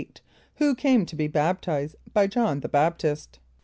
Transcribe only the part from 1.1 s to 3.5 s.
be baptized by J[)o]hn the B[)a]p´t[)i]st?